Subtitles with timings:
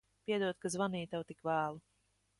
[0.29, 1.83] Piedod, ka zvanīju tev tik vēlu.